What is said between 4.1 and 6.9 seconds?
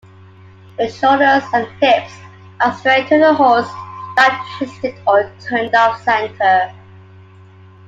not twisted or turned off-center.